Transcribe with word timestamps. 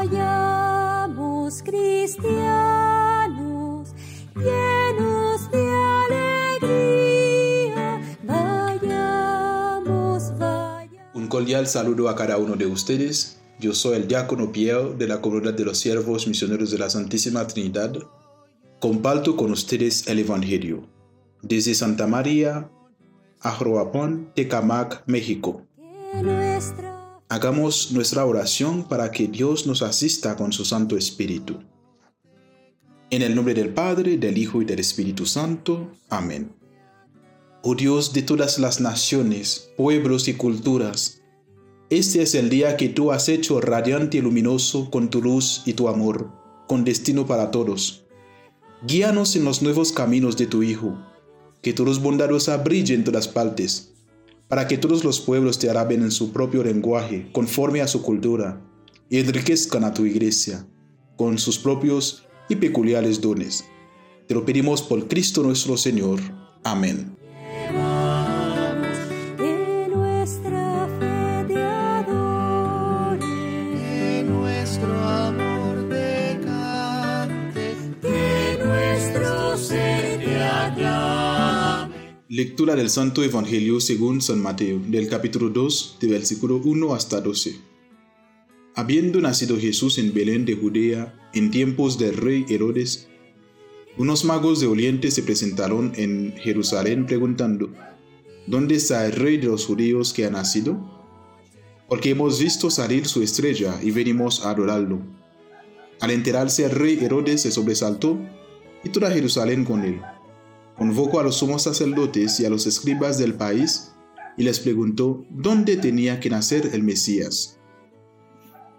Vayamos 0.00 1.62
cristianos, 1.62 2.24
llenos 4.34 5.50
de 5.50 5.68
alegría. 6.64 8.00
Vayamos, 8.24 9.58
vayamos. 10.38 11.12
Un 11.12 11.28
cordial 11.28 11.66
saludo 11.66 12.08
a 12.08 12.16
cada 12.16 12.38
uno 12.38 12.56
de 12.56 12.64
ustedes. 12.64 13.42
Yo 13.58 13.74
soy 13.74 13.96
el 13.96 14.08
diácono 14.08 14.52
Pierre 14.52 14.94
de 14.94 15.06
la 15.06 15.20
comunidad 15.20 15.52
de 15.52 15.66
los 15.66 15.76
siervos 15.76 16.26
misioneros 16.26 16.70
de 16.70 16.78
la 16.78 16.88
Santísima 16.88 17.46
Trinidad. 17.46 17.92
Comparto 18.78 19.36
con 19.36 19.52
ustedes 19.52 20.06
el 20.06 20.20
Evangelio. 20.20 20.88
Desde 21.42 21.74
Santa 21.74 22.06
María, 22.06 22.70
Ajroapón, 23.40 24.32
Tecamac, 24.34 25.02
México. 25.06 25.66
Que 25.76 26.22
nuestra 26.22 26.99
Hagamos 27.32 27.92
nuestra 27.92 28.26
oración 28.26 28.82
para 28.88 29.12
que 29.12 29.28
Dios 29.28 29.64
nos 29.64 29.82
asista 29.82 30.34
con 30.34 30.52
su 30.52 30.64
Santo 30.64 30.96
Espíritu. 30.96 31.60
En 33.08 33.22
el 33.22 33.36
nombre 33.36 33.54
del 33.54 33.72
Padre, 33.72 34.18
del 34.18 34.36
Hijo 34.36 34.60
y 34.60 34.64
del 34.64 34.80
Espíritu 34.80 35.26
Santo. 35.26 35.92
Amén. 36.08 36.50
Oh 37.62 37.76
Dios 37.76 38.12
de 38.12 38.22
todas 38.22 38.58
las 38.58 38.80
naciones, 38.80 39.70
pueblos 39.76 40.26
y 40.26 40.34
culturas, 40.34 41.22
este 41.88 42.20
es 42.22 42.34
el 42.34 42.50
día 42.50 42.76
que 42.76 42.88
tú 42.88 43.12
has 43.12 43.28
hecho 43.28 43.60
radiante 43.60 44.18
y 44.18 44.22
luminoso 44.22 44.90
con 44.90 45.08
tu 45.08 45.22
luz 45.22 45.62
y 45.66 45.74
tu 45.74 45.86
amor, 45.86 46.32
con 46.66 46.82
destino 46.82 47.26
para 47.26 47.52
todos. 47.52 48.06
Guíanos 48.84 49.36
en 49.36 49.44
los 49.44 49.62
nuevos 49.62 49.92
caminos 49.92 50.36
de 50.36 50.48
tu 50.48 50.64
Hijo, 50.64 50.98
que 51.62 51.72
tu 51.74 51.84
luz 51.84 52.00
bondadosa 52.00 52.56
brille 52.56 52.94
en 52.94 53.04
todas 53.04 53.28
partes 53.28 53.90
para 54.50 54.66
que 54.66 54.76
todos 54.76 55.04
los 55.04 55.20
pueblos 55.20 55.60
te 55.60 55.70
alaben 55.70 56.02
en 56.02 56.10
su 56.10 56.32
propio 56.32 56.64
lenguaje, 56.64 57.30
conforme 57.30 57.82
a 57.82 57.86
su 57.86 58.02
cultura, 58.02 58.60
y 59.08 59.20
enriquezcan 59.20 59.84
a 59.84 59.94
tu 59.94 60.04
iglesia 60.04 60.66
con 61.16 61.38
sus 61.38 61.56
propios 61.56 62.24
y 62.48 62.56
peculiares 62.56 63.20
dones. 63.20 63.64
Te 64.26 64.34
lo 64.34 64.44
pedimos 64.44 64.82
por 64.82 65.06
Cristo 65.06 65.44
nuestro 65.44 65.76
Señor. 65.76 66.18
Amén. 66.64 67.19
Lectura 82.32 82.76
del 82.76 82.90
Santo 82.90 83.24
Evangelio 83.24 83.80
según 83.80 84.22
San 84.22 84.40
Mateo, 84.40 84.78
del 84.86 85.08
capítulo 85.08 85.48
2, 85.48 85.96
del 86.00 86.10
versículo 86.10 86.58
1 86.58 86.94
hasta 86.94 87.20
12. 87.20 87.56
Habiendo 88.76 89.20
nacido 89.20 89.58
Jesús 89.58 89.98
en 89.98 90.14
Belén 90.14 90.44
de 90.44 90.54
Judea 90.54 91.28
en 91.34 91.50
tiempos 91.50 91.98
del 91.98 92.16
rey 92.16 92.46
Herodes, 92.48 93.08
unos 93.98 94.24
magos 94.24 94.60
de 94.60 94.68
Oriente 94.68 95.10
se 95.10 95.24
presentaron 95.24 95.90
en 95.96 96.36
Jerusalén 96.36 97.04
preguntando, 97.04 97.74
¿Dónde 98.46 98.76
está 98.76 99.04
el 99.06 99.12
rey 99.14 99.38
de 99.38 99.48
los 99.48 99.66
judíos 99.66 100.12
que 100.12 100.24
ha 100.24 100.30
nacido? 100.30 100.78
Porque 101.88 102.10
hemos 102.10 102.38
visto 102.38 102.70
salir 102.70 103.08
su 103.08 103.24
estrella 103.24 103.80
y 103.82 103.90
venimos 103.90 104.46
a 104.46 104.50
adorarlo. 104.50 105.00
Al 105.98 106.12
enterarse 106.12 106.64
el 106.64 106.70
rey 106.70 106.96
Herodes 107.02 107.42
se 107.42 107.50
sobresaltó 107.50 108.20
y 108.84 108.90
toda 108.90 109.10
Jerusalén 109.10 109.64
con 109.64 109.82
él 109.82 110.00
convocó 110.80 111.20
a 111.20 111.22
los 111.22 111.36
sumos 111.36 111.64
sacerdotes 111.64 112.40
y 112.40 112.46
a 112.46 112.48
los 112.48 112.66
escribas 112.66 113.18
del 113.18 113.34
país 113.34 113.92
y 114.38 114.44
les 114.44 114.60
preguntó 114.60 115.26
dónde 115.28 115.76
tenía 115.76 116.20
que 116.20 116.30
nacer 116.30 116.70
el 116.72 116.82
Mesías. 116.82 117.60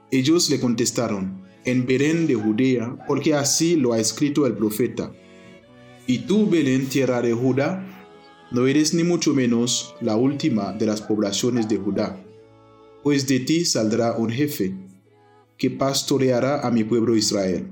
Ellos 0.09 0.49
le 0.49 0.59
contestaron, 0.59 1.43
en 1.63 1.85
Belén 1.85 2.25
de 2.25 2.33
Judea, 2.33 2.97
porque 3.07 3.35
así 3.35 3.75
lo 3.75 3.93
ha 3.93 3.99
escrito 3.99 4.47
el 4.47 4.57
profeta. 4.57 5.13
Y 6.07 6.25
tú, 6.25 6.49
Belén, 6.49 6.89
tierra 6.89 7.21
de 7.21 7.33
Judá, 7.33 7.85
no 8.49 8.65
eres 8.65 8.95
ni 8.95 9.03
mucho 9.03 9.35
menos 9.35 9.93
la 10.01 10.15
última 10.15 10.73
de 10.73 10.87
las 10.87 11.03
poblaciones 11.03 11.69
de 11.69 11.77
Judá, 11.77 12.19
pues 13.03 13.27
de 13.27 13.41
ti 13.41 13.63
saldrá 13.63 14.17
un 14.17 14.31
jefe, 14.31 14.75
que 15.55 15.69
pastoreará 15.69 16.61
a 16.61 16.71
mi 16.71 16.83
pueblo 16.83 17.15
Israel. 17.15 17.71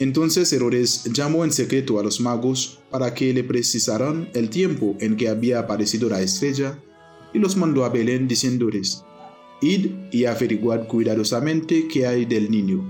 Entonces 0.00 0.50
Herodes 0.50 1.04
llamó 1.12 1.44
en 1.44 1.52
secreto 1.52 2.00
a 2.00 2.02
los 2.02 2.22
magos 2.22 2.78
para 2.90 3.12
que 3.12 3.34
le 3.34 3.44
precisaran 3.44 4.30
el 4.32 4.48
tiempo 4.48 4.96
en 4.98 5.14
que 5.14 5.28
había 5.28 5.58
aparecido 5.58 6.08
la 6.08 6.22
estrella 6.22 6.82
y 7.34 7.38
los 7.38 7.54
mandó 7.58 7.84
a 7.84 7.90
Belén 7.90 8.26
diciéndoles, 8.26 9.04
Id 9.60 9.90
y 10.10 10.24
averiguad 10.24 10.88
cuidadosamente 10.88 11.86
qué 11.86 12.06
hay 12.06 12.24
del 12.24 12.50
niño, 12.50 12.82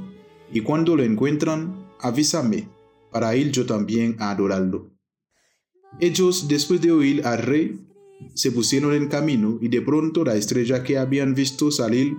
y 0.52 0.60
cuando 0.60 0.94
lo 0.94 1.02
encuentran, 1.02 1.84
avísame, 1.98 2.68
para 3.10 3.34
ir 3.34 3.50
yo 3.50 3.66
también 3.66 4.14
a 4.20 4.30
adorarlo. 4.30 4.92
Ellos, 5.98 6.46
después 6.46 6.80
de 6.80 6.92
oír 6.92 7.26
al 7.26 7.38
rey, 7.38 7.80
se 8.34 8.52
pusieron 8.52 8.94
en 8.94 9.08
camino 9.08 9.58
y 9.60 9.66
de 9.66 9.82
pronto 9.82 10.24
la 10.24 10.36
estrella 10.36 10.84
que 10.84 10.96
habían 10.96 11.34
visto 11.34 11.72
salir 11.72 12.16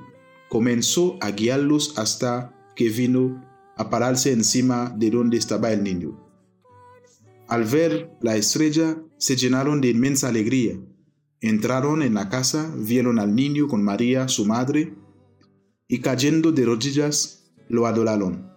comenzó 0.50 1.18
a 1.22 1.31
guiarlos 1.31 1.97
hasta 1.97 2.53
que 2.75 2.90
vino 2.90 3.50
a 3.81 3.90
pararse 3.90 4.31
encima 4.31 4.94
de 4.96 5.09
donde 5.09 5.38
estaba 5.38 5.72
el 5.74 5.84
niño. 5.84 6.16
Al 7.47 7.64
ver 7.66 8.12
la 8.22 8.38
estrella, 8.38 9.02
se 9.18 9.36
llenaron 9.36 9.81
de 9.81 9.90
inmensa 9.90 10.30
alegría. 10.30 10.80
Entraron 11.42 12.03
en 12.03 12.14
la 12.14 12.30
casa, 12.30 12.72
vieron 12.78 13.18
al 13.18 13.36
niño 13.36 13.68
con 13.68 13.84
María, 13.84 14.28
su 14.28 14.46
madre, 14.46 14.94
y 15.88 16.00
cayendo 16.00 16.52
de 16.52 16.64
rodillas, 16.64 17.52
lo 17.69 17.88
adoraron. 17.88 18.52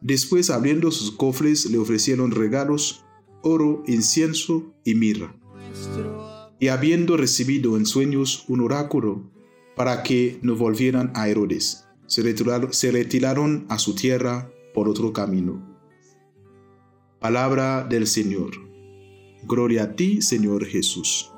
Después, 0.00 0.50
abriendo 0.50 0.90
sus 0.90 1.12
cofres, 1.12 1.70
le 1.70 1.78
ofrecieron 1.78 2.32
regalos, 2.32 3.04
oro, 3.42 3.84
incienso 3.86 4.74
y 4.84 4.96
mirra. 4.96 5.36
Y 6.58 6.68
habiendo 6.68 7.16
recibido 7.16 7.76
en 7.76 7.86
sueños 7.86 8.44
un 8.48 8.62
oráculo 8.62 9.30
para 9.76 10.02
que 10.02 10.40
no 10.42 10.56
volvieran 10.56 11.12
a 11.14 11.28
Herodes, 11.28 11.86
se 12.06 12.22
retiraron, 12.22 12.72
se 12.72 12.90
retiraron 12.90 13.66
a 13.68 13.78
su 13.78 13.94
tierra 13.94 14.50
por 14.76 14.88
otro 14.90 15.10
camino. 15.10 15.58
Palabra 17.18 17.86
del 17.88 18.06
Señor. 18.06 18.50
Gloria 19.44 19.84
a 19.84 19.96
ti, 19.96 20.20
Señor 20.20 20.66
Jesús. 20.66 21.30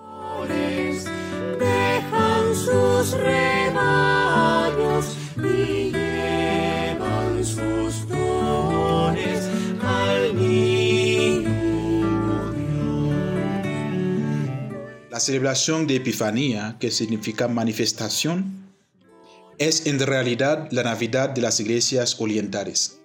Dejan 1.60 2.52
sus 2.52 3.12
rebaños 3.12 5.16
y 5.36 5.92
llevan 5.92 7.44
sus 7.44 8.08
dones 8.08 9.48
al 9.82 10.36
niño 10.36 11.48
La 15.12 15.20
celebración 15.20 15.86
de 15.86 15.94
Epifanía, 15.94 16.76
que 16.80 16.90
significa 16.90 17.46
manifestación, 17.46 18.66
es 19.58 19.86
en 19.86 20.00
realidad 20.00 20.66
la 20.72 20.82
Navidad 20.82 21.30
de 21.30 21.42
las 21.42 21.60
iglesias 21.60 22.20
orientales. 22.20 22.98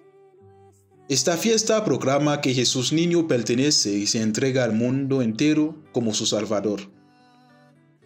Esta 1.06 1.36
fiesta 1.36 1.84
proclama 1.84 2.40
que 2.40 2.54
Jesús 2.54 2.90
niño 2.90 3.28
pertenece 3.28 3.92
y 3.92 4.06
se 4.06 4.22
entrega 4.22 4.64
al 4.64 4.72
mundo 4.72 5.20
entero 5.20 5.76
como 5.92 6.14
su 6.14 6.24
Salvador. 6.24 6.80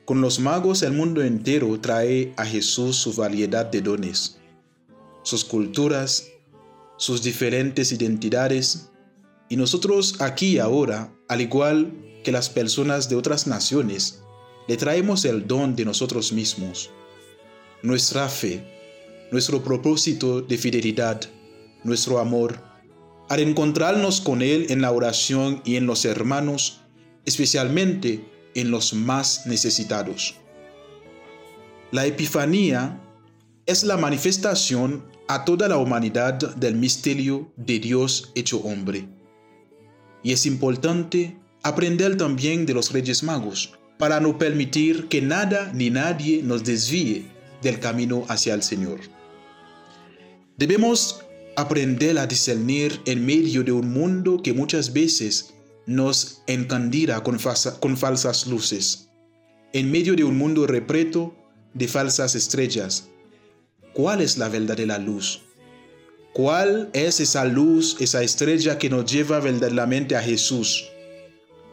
Con 0.05 0.21
los 0.21 0.41
magos 0.41 0.83
el 0.83 0.95
mundo 0.95 1.23
entero 1.23 1.79
trae 1.79 2.35
a 2.37 2.45
Jesús 2.45 2.97
su 2.97 3.13
variedad 3.13 3.67
de 3.67 3.83
dones, 3.83 4.41
sus 5.23 5.45
culturas, 5.45 6.27
sus 6.97 7.23
diferentes 7.23 7.93
identidades, 7.93 8.91
y 9.49 9.57
nosotros 9.57 10.17
aquí 10.19 10.55
y 10.55 10.59
ahora, 10.59 11.15
al 11.29 11.41
igual 11.41 11.93
que 12.25 12.33
las 12.33 12.51
personas 12.51 13.09
de 13.09 13.15
otras 13.15 13.47
naciones, 13.47 14.25
le 14.67 14.77
traemos 14.77 15.25
el 15.25 15.47
don 15.47 15.77
de 15.77 15.85
nosotros 15.85 16.33
mismos, 16.33 16.91
nuestra 17.81 18.29
fe, 18.29 19.29
nuestro 19.31 19.63
propósito 19.63 20.43
de 20.43 20.59
fidelidad, 20.59 21.21
nuestro 21.85 22.19
amor, 22.19 22.68
al 23.29 23.41
encontrarnos 23.41 24.21
con 24.21 24.43
Él 24.43 24.67
en 24.71 24.81
la 24.81 24.91
oración 24.91 25.63
y 25.65 25.77
en 25.77 25.87
los 25.87 26.05
hermanos, 26.05 26.81
especialmente 27.27 28.25
en 28.55 28.71
los 28.71 28.95
más 28.95 29.47
necesitados. 29.47 30.37
La 31.91 32.07
Epifanía 32.07 33.01
es 33.67 33.85
la 33.85 33.97
manifestación 33.97 35.05
a 35.29 35.45
toda 35.45 35.69
la 35.69 35.77
humanidad 35.77 36.35
del 36.57 36.75
misterio 36.75 37.53
de 37.57 37.79
Dios 37.79 38.33
hecho 38.35 38.59
hombre. 38.61 39.09
Y 40.23 40.33
es 40.33 40.47
importante 40.47 41.39
aprender 41.63 42.17
también 42.17 42.65
de 42.67 42.75
los 42.75 42.93
Reyes 42.93 43.23
Magos 43.23 43.73
para 43.99 44.21
no 44.21 44.39
permitir 44.39 45.09
que 45.09 45.21
nada 45.21 45.71
ni 45.75 45.91
nadie 45.91 46.43
nos 46.43 46.65
desvíe 46.65 47.27
del 47.63 47.79
camino 47.81 48.25
hacia 48.29 48.55
el 48.55 48.63
Señor. 48.63 49.01
Debemos 50.57 51.25
aprender 51.59 52.17
a 52.21 52.27
discernir 52.29 53.01
en 53.05 53.27
medio 53.27 53.65
de 53.65 53.73
un 53.73 53.93
mundo 53.93 54.41
que 54.43 54.53
muchas 54.53 54.93
veces 54.93 55.55
nos 55.87 56.43
encandila 56.47 57.25
con, 57.25 57.39
falsa- 57.41 57.81
con 57.81 57.97
falsas 57.97 58.47
luces, 58.47 59.09
en 59.73 59.91
medio 59.91 60.15
de 60.15 60.23
un 60.23 60.39
mundo 60.39 60.69
repleto 60.69 61.35
de 61.75 61.89
falsas 61.89 62.37
estrellas. 62.37 63.09
¿Cuál 63.93 64.21
es 64.21 64.39
la 64.39 64.49
verdadera 64.49 64.99
luz? 64.99 65.41
¿Cuál 66.33 66.91
es 66.93 67.19
esa 67.19 67.45
luz, 67.45 67.97
esa 67.99 68.23
estrella 68.23 68.79
que 68.79 68.89
nos 68.89 69.11
lleva 69.11 69.41
verdaderamente 69.41 70.15
a 70.15 70.23
Jesús? 70.23 70.85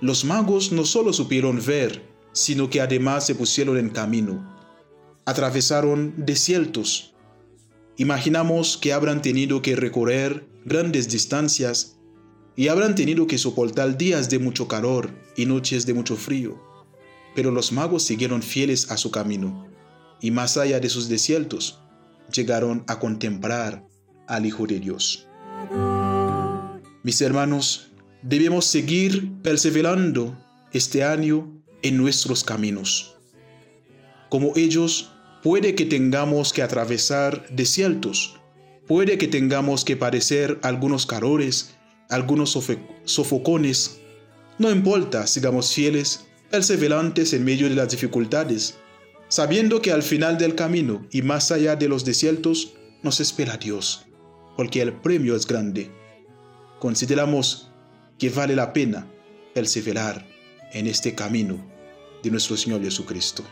Los 0.01 0.25
magos 0.25 0.71
no 0.71 0.83
solo 0.85 1.13
supieron 1.13 1.63
ver, 1.63 2.01
sino 2.33 2.71
que 2.71 2.81
además 2.81 3.27
se 3.27 3.35
pusieron 3.35 3.77
en 3.77 3.89
camino. 3.89 4.43
Atravesaron 5.25 6.15
desiertos. 6.17 7.14
Imaginamos 7.97 8.77
que 8.77 8.91
habrán 8.91 9.21
tenido 9.21 9.61
que 9.61 9.75
recorrer 9.75 10.45
grandes 10.65 11.07
distancias 11.07 11.97
y 12.55 12.67
habrán 12.67 12.95
tenido 12.95 13.25
que 13.25 13.37
soportar 13.37 13.97
días 13.97 14.29
de 14.29 14.39
mucho 14.39 14.67
calor 14.67 15.11
y 15.37 15.45
noches 15.45 15.85
de 15.85 15.93
mucho 15.93 16.17
frío. 16.17 16.61
Pero 17.35 17.51
los 17.51 17.71
magos 17.71 18.03
siguieron 18.03 18.41
fieles 18.41 18.91
a 18.91 18.97
su 18.97 19.11
camino 19.11 19.67
y 20.21 20.31
más 20.31 20.57
allá 20.57 20.79
de 20.79 20.89
sus 20.89 21.07
desiertos 21.07 21.79
llegaron 22.33 22.83
a 22.87 22.99
contemplar 22.99 23.85
al 24.27 24.45
Hijo 24.45 24.67
de 24.67 24.79
Dios. 24.79 25.27
Mis 27.03 27.21
hermanos, 27.21 27.91
debemos 28.23 28.65
seguir 28.65 29.31
perseverando 29.41 30.37
este 30.73 31.03
año 31.03 31.61
en 31.81 31.97
nuestros 31.97 32.43
caminos. 32.43 33.15
Como 34.29 34.53
ellos, 34.55 35.11
puede 35.45 35.75
que 35.75 35.85
tengamos 35.85 36.53
que 36.53 36.63
atravesar 36.63 37.45
desiertos, 37.51 38.39
puede 38.87 39.19
que 39.19 39.27
tengamos 39.27 39.85
que 39.85 39.95
padecer 39.95 40.57
algunos 40.63 41.05
calores, 41.05 41.75
algunos 42.09 42.57
sofocones. 43.03 43.99
No 44.57 44.71
importa, 44.71 45.27
sigamos 45.27 45.71
fieles, 45.71 46.25
perseverantes 46.49 47.31
en 47.33 47.45
medio 47.45 47.69
de 47.69 47.75
las 47.75 47.91
dificultades, 47.91 48.79
sabiendo 49.27 49.83
que 49.83 49.91
al 49.91 50.01
final 50.01 50.39
del 50.39 50.55
camino 50.55 51.05
y 51.11 51.21
más 51.21 51.51
allá 51.51 51.75
de 51.75 51.89
los 51.89 52.05
desiertos 52.05 52.73
nos 53.03 53.19
espera 53.19 53.57
Dios, 53.57 54.07
porque 54.57 54.81
el 54.81 54.93
premio 54.93 55.35
es 55.35 55.45
grande. 55.45 55.91
Consideramos 56.79 57.69
que 58.17 58.31
vale 58.31 58.55
la 58.55 58.73
pena 58.73 59.05
perseverar 59.53 60.25
en 60.73 60.87
este 60.87 61.13
camino 61.13 61.63
de 62.23 62.31
nuestro 62.31 62.57
Señor 62.57 62.81
Jesucristo. 62.81 63.43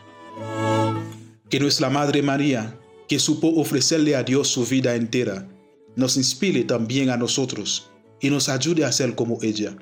Que 1.54 1.60
nuestra 1.60 1.88
Madre 1.88 2.20
María, 2.20 2.76
que 3.06 3.20
supo 3.20 3.46
ofrecerle 3.46 4.16
a 4.16 4.24
Dios 4.24 4.48
su 4.48 4.66
vida 4.66 4.96
entera, 4.96 5.48
nos 5.94 6.16
inspire 6.16 6.64
también 6.64 7.10
a 7.10 7.16
nosotros 7.16 7.92
y 8.20 8.28
nos 8.28 8.48
ayude 8.48 8.84
a 8.84 8.90
ser 8.90 9.14
como 9.14 9.38
ella, 9.40 9.76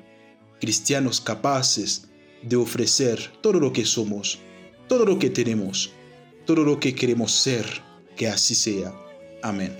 cristianos 0.61 1.19
capaces 1.19 2.09
de 2.43 2.57
ofrecer 2.57 3.19
todo 3.41 3.59
lo 3.59 3.73
que 3.73 3.85
somos, 3.85 4.37
todo 4.87 5.03
lo 5.03 5.17
que 5.17 5.31
tenemos, 5.31 5.89
todo 6.45 6.63
lo 6.63 6.79
que 6.79 6.93
queremos 6.93 7.31
ser, 7.31 7.65
que 8.15 8.27
así 8.27 8.53
sea. 8.53 8.93
Amén. 9.41 9.75